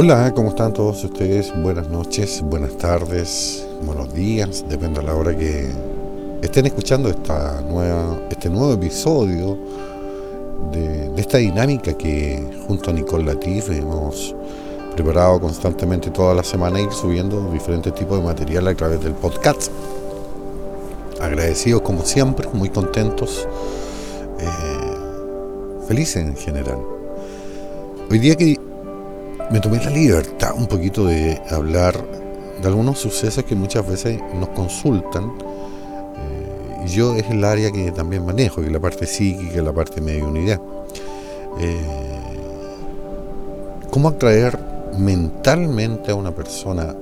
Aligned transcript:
Hola, 0.00 0.32
¿cómo 0.32 0.50
están 0.50 0.72
todos 0.72 1.02
ustedes? 1.02 1.52
Buenas 1.60 1.88
noches, 1.88 2.40
buenas 2.40 2.78
tardes, 2.78 3.66
buenos 3.82 4.14
días, 4.14 4.64
depende 4.68 5.00
de 5.00 5.06
la 5.06 5.16
hora 5.16 5.36
que 5.36 5.68
estén 6.40 6.66
escuchando 6.66 7.08
esta 7.08 7.60
nueva, 7.62 8.16
este 8.30 8.48
nuevo 8.48 8.74
episodio 8.74 9.58
de, 10.70 11.10
esta 11.16 11.38
dinámica 11.38 11.94
que 11.94 12.40
junto 12.68 12.90
a 12.90 12.92
Nicole 12.92 13.24
Latif 13.24 13.70
hemos 13.70 14.36
preparado 14.94 15.40
constantemente 15.40 16.12
toda 16.12 16.32
la 16.32 16.44
semana 16.44 16.80
ir 16.80 16.92
subiendo 16.92 17.50
diferentes 17.50 17.92
tipos 17.92 18.20
de 18.20 18.24
material 18.24 18.68
a 18.68 18.74
través 18.76 19.02
del 19.02 19.14
podcast. 19.14 19.72
Agradecidos 21.20 21.82
como 21.82 22.04
siempre, 22.04 22.48
muy 22.52 22.68
contentos, 22.68 23.48
eh, 24.38 25.86
felices 25.88 26.24
en 26.24 26.36
general. 26.36 26.78
Hoy 28.08 28.20
día 28.20 28.36
que 28.36 28.67
me 29.50 29.60
tomé 29.60 29.82
la 29.82 29.90
libertad 29.90 30.52
un 30.54 30.66
poquito 30.66 31.06
de 31.06 31.40
hablar 31.50 31.94
de 32.60 32.68
algunos 32.68 32.98
sucesos 32.98 33.44
que 33.44 33.54
muchas 33.54 33.86
veces 33.86 34.20
nos 34.34 34.50
consultan. 34.50 35.24
Eh, 35.24 36.86
yo 36.88 37.14
es 37.14 37.30
el 37.30 37.42
área 37.44 37.70
que 37.70 37.90
también 37.92 38.26
manejo, 38.26 38.60
que 38.60 38.70
la 38.70 38.80
parte 38.80 39.06
psíquica, 39.06 39.62
la 39.62 39.72
parte 39.72 40.00
medio 40.00 40.28
unidad. 40.28 40.60
Eh, 41.60 41.80
¿Cómo 43.90 44.08
atraer 44.08 44.58
mentalmente 44.98 46.10
a 46.10 46.14
una 46.14 46.34
persona 46.34 46.94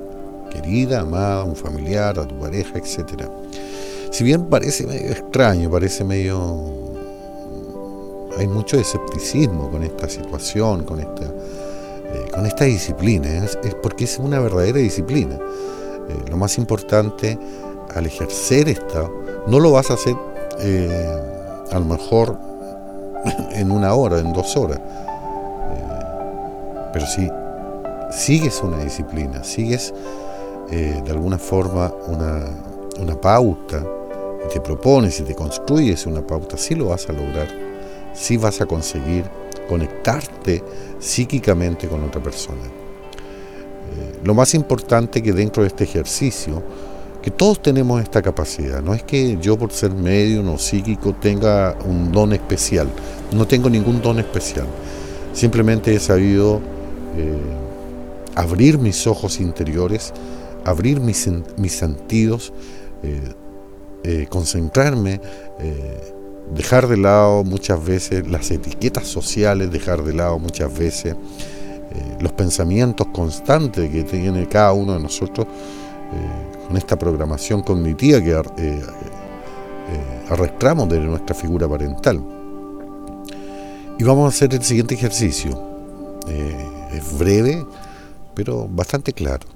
querida, 0.51 1.01
amada, 1.01 1.43
un 1.43 1.57
familiar, 1.57 2.19
a 2.19 2.29
tu 2.29 2.39
pareja, 2.39 2.79
etcétera? 2.79 3.29
Si 4.13 4.23
bien 4.23 4.45
parece 4.45 4.87
medio 4.87 5.11
extraño, 5.11 5.71
parece 5.71 6.05
medio... 6.05 6.75
Hay 8.39 8.47
mucho 8.47 8.79
escepticismo 8.79 9.71
con 9.71 9.83
esta 9.83 10.09
situación, 10.09 10.85
con 10.85 11.01
esta 11.01 11.33
con 12.37 12.47
esta 12.47 12.67
disciplina, 12.67 13.45
es, 13.45 13.59
porque 13.83 14.05
es 14.05 14.19
una 14.19 14.39
verdadera 14.39 14.79
disciplina. 14.79 15.35
Eh, 15.35 16.31
lo 16.31 16.37
más 16.37 16.59
importante 16.59 17.39
al 17.95 18.07
ejercer 18.07 18.69
esta, 18.69 19.09
no 19.47 19.59
lo 19.59 19.73
vas 19.73 19.91
a 19.91 19.95
hacer 19.95 20.15
eh, 20.61 21.21
a 21.73 21.79
lo 21.79 21.87
mejor 21.87 22.39
en 23.53 23.73
una 23.73 23.95
hora, 23.95 24.19
en 24.19 24.33
dos 24.33 24.57
horas, 24.57 24.81
pero 26.93 27.07
sí, 27.07 27.29
sigues 28.11 28.63
una 28.63 28.79
disciplina, 28.79 29.45
sigues 29.45 29.93
de 30.71 31.11
alguna 31.11 31.39
forma 31.39 31.93
una, 32.09 32.45
una 32.99 33.21
pauta, 33.21 33.85
y 34.45 34.49
te 34.53 34.61
propones 34.61 35.21
y 35.21 35.25
te 35.25 35.35
construyes 35.35 36.07
una 36.07 36.27
pauta, 36.27 36.57
sí 36.57 36.75
lo 36.75 36.87
vas 36.87 37.09
a 37.09 37.13
lograr, 37.13 37.49
sí 38.15 38.37
vas 38.37 38.61
a 38.61 38.67
conseguir 38.67 39.25
conectarte 39.67 40.63
psíquicamente 40.99 41.89
con 41.89 42.03
otra 42.05 42.23
persona. 42.23 42.63
Eh, 42.65 44.21
lo 44.25 44.35
más 44.35 44.55
importante 44.55 45.23
que 45.23 45.33
dentro 45.33 45.63
de 45.63 45.69
este 45.69 45.85
ejercicio, 45.85 46.63
que 47.23 47.31
todos 47.31 47.61
tenemos 47.61 48.01
esta 48.03 48.23
capacidad, 48.23 48.83
no 48.83 48.95
es 48.95 49.03
que 49.03 49.39
yo 49.41 49.59
por 49.59 49.73
ser 49.73 49.93
medio 49.93 50.53
o 50.53 50.59
psíquico 50.59 51.15
tenga 51.15 51.77
un 51.85 52.13
don 52.13 52.33
especial, 52.33 52.89
no 53.33 53.47
tengo 53.47 53.69
ningún 53.69 54.01
don 54.01 54.19
especial, 54.19 54.67
simplemente 55.33 55.95
he 55.95 56.01
sabido 56.01 56.61
eh, 57.17 57.37
abrir 58.35 58.79
mis 58.79 59.07
ojos 59.07 59.41
interiores, 59.41 60.13
abrir 60.65 61.01
mis, 61.01 61.29
mis 61.57 61.73
sentidos, 61.73 62.53
eh, 63.03 64.27
concentrarme, 64.29 65.21
dejar 66.55 66.87
de 66.87 66.97
lado 66.97 67.45
muchas 67.45 67.85
veces 67.85 68.27
las 68.29 68.51
etiquetas 68.51 69.07
sociales, 69.07 69.71
dejar 69.71 70.03
de 70.03 70.15
lado 70.15 70.39
muchas 70.39 70.77
veces 70.77 71.15
eh, 71.15 72.17
los 72.21 72.33
pensamientos 72.33 73.07
constantes 73.09 73.91
que 73.91 74.03
tiene 74.05 74.47
cada 74.49 74.73
uno 74.73 74.95
de 74.95 75.01
nosotros 75.01 75.47
eh, 75.47 76.67
con 76.67 76.77
esta 76.77 76.99
programación 76.99 77.63
cognitiva 77.63 78.21
que 78.21 78.33
eh, 78.59 78.83
arrastramos 80.29 80.89
de 80.89 81.01
nuestra 81.01 81.35
figura 81.35 81.69
parental. 81.69 82.23
Y 83.99 84.05
vamos 84.05 84.27
a 84.27 84.29
hacer 84.29 84.53
el 84.55 84.63
siguiente 84.63 84.95
ejercicio. 84.95 85.75
es 86.93 87.19
breve, 87.19 87.65
pero 88.35 88.69
bastante 88.69 89.13
claro. 89.13 89.47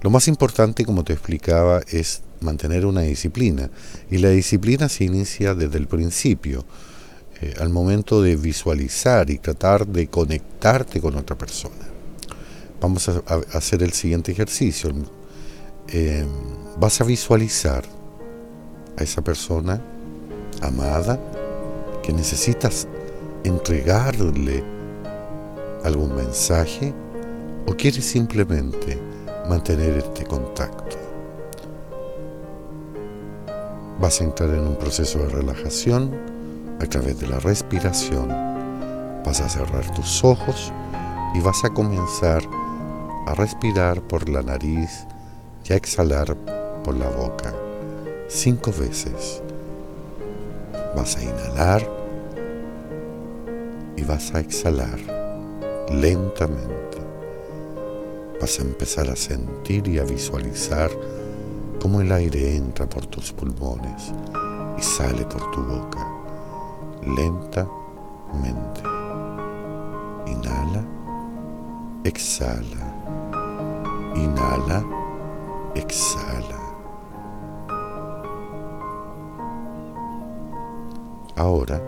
Lo 0.00 0.10
más 0.10 0.26
importante, 0.28 0.84
como 0.84 1.04
te 1.04 1.12
explicaba, 1.12 1.80
es 1.88 2.22
mantener 2.40 2.86
una 2.86 3.02
disciplina. 3.02 3.70
Y 4.10 4.18
la 4.18 4.30
disciplina 4.30 4.88
se 4.88 5.04
inicia 5.04 5.54
desde 5.54 5.78
el 5.78 5.86
principio, 5.86 6.64
eh, 7.40 7.54
al 7.60 7.70
momento 7.70 8.22
de 8.22 8.36
visualizar 8.36 9.30
y 9.30 9.38
tratar 9.38 9.86
de 9.86 10.08
conectarte 10.08 11.00
con 11.00 11.16
otra 11.16 11.36
persona. 11.36 11.88
Vamos 12.80 13.08
a, 13.08 13.22
hacer 13.52 13.82
el 13.82 13.92
siguiente 13.92 14.32
ejercicio. 14.32 14.90
Eh, 15.88 16.24
vas 16.78 17.00
a 17.00 17.04
visualizar 17.04 17.84
a 18.96 19.02
esa 19.02 19.22
persona 19.22 19.80
amada 20.60 21.20
que 22.02 22.12
necesitas 22.12 22.86
entregarle 23.44 24.64
algún 25.84 26.14
mensaje 26.14 26.92
o 27.66 27.74
quieres 27.74 28.04
simplemente 28.04 28.98
mantener 29.48 29.98
este 29.98 30.24
contacto. 30.24 31.07
Vas 34.00 34.20
a 34.20 34.24
entrar 34.24 34.50
en 34.50 34.60
un 34.60 34.76
proceso 34.76 35.18
de 35.18 35.28
relajación 35.28 36.12
a 36.80 36.86
través 36.86 37.18
de 37.18 37.26
la 37.26 37.40
respiración. 37.40 38.28
Vas 39.24 39.40
a 39.40 39.48
cerrar 39.48 39.92
tus 39.94 40.22
ojos 40.22 40.72
y 41.34 41.40
vas 41.40 41.64
a 41.64 41.70
comenzar 41.70 42.42
a 43.26 43.34
respirar 43.34 44.00
por 44.02 44.28
la 44.28 44.42
nariz 44.42 45.04
y 45.68 45.72
a 45.72 45.76
exhalar 45.76 46.36
por 46.84 46.96
la 46.96 47.08
boca 47.08 47.52
cinco 48.28 48.72
veces. 48.78 49.42
Vas 50.94 51.16
a 51.16 51.22
inhalar 51.22 51.90
y 53.96 54.04
vas 54.04 54.32
a 54.34 54.40
exhalar 54.40 54.98
lentamente. 55.90 56.98
Vas 58.40 58.60
a 58.60 58.62
empezar 58.62 59.10
a 59.10 59.16
sentir 59.16 59.88
y 59.88 59.98
a 59.98 60.04
visualizar 60.04 60.90
cómo 61.80 62.00
el 62.00 62.10
aire 62.12 62.56
entra 62.56 62.88
por 62.88 63.06
tus 63.06 63.32
pulmones 63.32 64.12
y 64.76 64.82
sale 64.82 65.24
por 65.24 65.50
tu 65.50 65.62
boca 65.62 66.06
lentamente. 67.02 68.82
Inhala, 70.26 70.84
exhala, 72.04 72.94
inhala, 74.14 74.84
exhala. 75.74 76.58
Ahora 81.36 81.80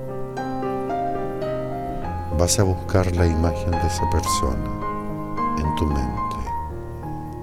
vas 2.38 2.58
a 2.58 2.62
buscar 2.62 3.14
la 3.14 3.26
imagen 3.26 3.72
de 3.72 3.86
esa 3.86 4.08
persona 4.08 4.70
en 5.58 5.74
tu 5.74 5.86
mente. 5.86 6.36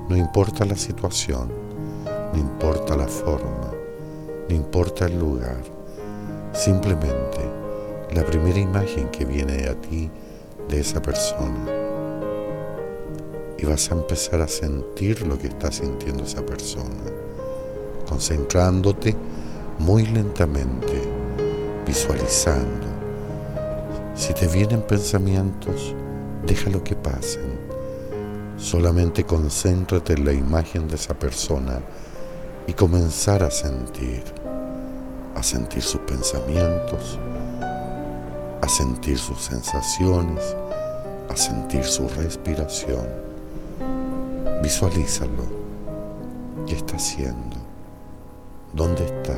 No 0.10 0.16
importa 0.16 0.66
la 0.66 0.76
situación, 0.76 1.67
no 2.38 2.44
importa 2.44 2.96
la 2.96 3.08
forma, 3.08 3.72
no 4.48 4.56
importa 4.56 5.06
el 5.06 5.18
lugar, 5.18 5.58
simplemente 6.54 7.40
la 8.14 8.24
primera 8.24 8.60
imagen 8.60 9.10
que 9.10 9.26
viene 9.26 9.68
a 9.68 9.74
ti 9.74 10.12
de 10.70 10.80
esa 10.80 11.02
persona. 11.02 11.66
Y 13.58 13.66
vas 13.66 13.90
a 13.90 13.96
empezar 13.96 14.42
a 14.42 14.48
sentir 14.48 15.26
lo 15.26 15.40
que 15.40 15.48
está 15.48 15.72
sintiendo 15.72 16.26
esa 16.26 16.46
persona, 16.46 17.12
concentrándote 18.08 19.16
muy 19.80 20.06
lentamente, 20.06 21.02
visualizando. 21.88 22.86
Si 24.14 24.36
te 24.36 24.46
vienen 24.46 24.84
pensamientos, 24.84 25.96
déjalo 26.46 26.84
que 26.84 26.96
pasen. 26.96 27.58
Solamente 28.58 29.24
concéntrate 29.24 30.14
en 30.14 30.26
la 30.26 30.34
imagen 30.34 30.88
de 30.88 30.96
esa 30.96 31.18
persona 31.18 31.82
y 32.68 32.74
comenzar 32.74 33.44
a 33.44 33.50
sentir, 33.50 34.24
a 35.36 35.42
sentir 35.42 35.82
sus 35.82 36.02
pensamientos, 36.02 37.18
a 38.62 38.68
sentir 38.68 39.18
sus 39.18 39.42
sensaciones, 39.42 40.56
a 41.30 41.36
sentir 41.38 41.86
su 41.86 42.08
respiración. 42.10 43.08
Visualízalo. 44.62 45.58
¿Qué 46.68 46.76
está 46.76 46.98
haciendo? 46.98 47.56
¿Dónde 48.74 49.06
está? 49.06 49.38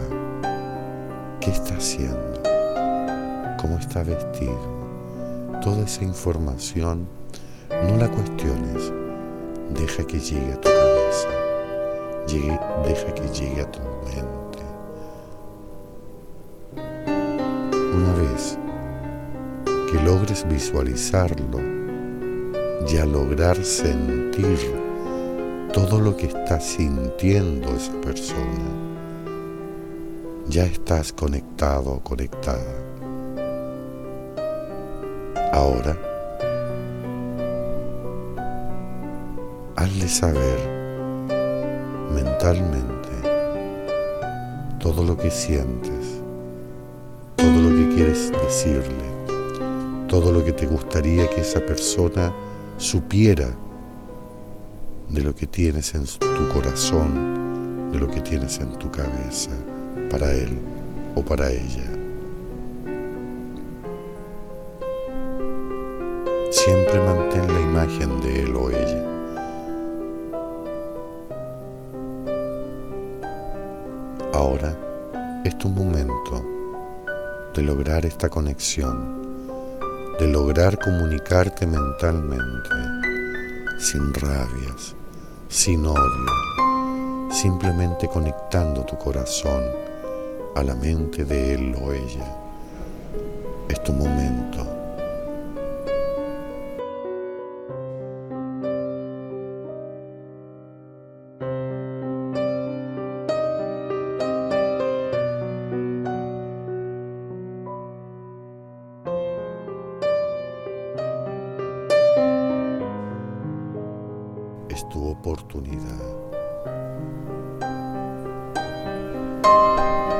¿Qué 1.39 1.51
está 1.51 1.75
haciendo? 1.75 2.41
¿Cómo 3.61 3.77
está 3.77 4.01
vestido? 4.01 4.79
Toda 5.61 5.83
esa 5.83 6.03
información 6.03 7.07
no 7.69 7.97
la 7.97 8.09
cuestiones, 8.09 8.91
deja 9.69 10.03
que 10.07 10.19
llegue 10.19 10.53
a 10.53 10.61
tu 10.61 10.88
deja 12.37 13.13
que 13.13 13.27
llegue 13.29 13.61
a 13.61 13.71
tu 13.71 13.79
mente. 13.79 14.63
Una 17.95 18.13
vez 18.13 18.57
que 19.91 20.01
logres 20.03 20.47
visualizarlo, 20.47 21.79
y 22.87 22.97
a 22.97 23.05
lograr 23.05 23.63
sentir 23.63 24.57
todo 25.73 25.99
lo 25.99 26.15
que 26.15 26.25
está 26.27 26.59
sintiendo 26.59 27.69
esa 27.75 27.93
persona, 28.01 28.69
ya 30.47 30.63
estás 30.63 31.13
conectado 31.13 31.91
o 31.91 31.99
conectada. 31.99 32.63
Ahora, 35.51 35.97
hazle 39.75 40.07
saber 40.07 40.78
mentalmente 42.39 43.09
todo 44.79 45.03
lo 45.03 45.17
que 45.17 45.29
sientes, 45.29 46.21
todo 47.35 47.61
lo 47.61 47.69
que 47.75 47.95
quieres 47.95 48.31
decirle, 48.31 49.03
todo 50.07 50.31
lo 50.31 50.43
que 50.45 50.53
te 50.53 50.65
gustaría 50.65 51.29
que 51.29 51.41
esa 51.41 51.59
persona 51.59 52.33
supiera 52.77 53.49
de 55.09 55.21
lo 55.21 55.35
que 55.35 55.47
tienes 55.47 55.93
en 55.95 56.05
tu 56.05 56.53
corazón, 56.53 57.91
de 57.91 57.99
lo 57.99 58.07
que 58.07 58.21
tienes 58.21 58.57
en 58.59 58.71
tu 58.79 58.89
cabeza, 58.89 59.51
para 60.09 60.31
él 60.31 60.57
o 61.15 61.21
para 61.21 61.51
ella. 61.51 61.91
Siempre 66.51 67.01
mantén 67.01 67.47
la 67.53 67.59
imagen 67.59 68.21
de 68.21 68.43
él 68.43 68.55
o 68.55 68.69
ella. 68.69 69.08
Tu 75.59 75.67
momento 75.67 76.41
de 77.53 77.61
lograr 77.61 78.05
esta 78.05 78.29
conexión, 78.29 79.45
de 80.17 80.25
lograr 80.25 80.79
comunicarte 80.79 81.67
mentalmente 81.67 82.69
sin 83.77 84.13
rabias, 84.13 84.95
sin 85.49 85.85
odio, 85.85 86.31
simplemente 87.29 88.07
conectando 88.07 88.85
tu 88.85 88.97
corazón 88.97 89.61
a 90.55 90.63
la 90.63 90.75
mente 90.75 91.25
de 91.25 91.55
él 91.55 91.75
o 91.81 91.91
ella. 91.91 92.37
Es 93.67 93.83
tu 93.83 93.91
momento. 93.91 94.78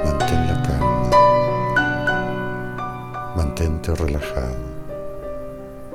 Mantén 0.03 0.47
la 0.47 0.63
calma. 0.63 1.09
Mantente 3.35 3.95
relajado. 3.95 4.69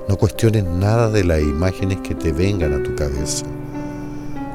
No 0.08 0.16
cuestiones 0.16 0.64
nada 0.64 1.10
de 1.10 1.24
las 1.24 1.40
imágenes 1.40 2.00
que 2.00 2.14
te 2.14 2.32
vengan 2.32 2.72
a 2.72 2.82
tu 2.82 2.94
cabeza, 2.94 3.46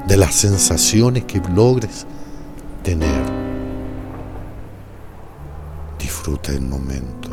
de 0.08 0.18
las 0.18 0.34
sensaciones 0.34 1.26
que 1.26 1.40
logres 1.54 2.08
tener. 2.84 3.22
Disfruta 6.00 6.52
el 6.52 6.62
momento. 6.62 7.30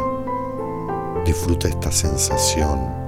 Disfruta 1.25 1.69
esta 1.69 1.91
sensación 1.91 3.06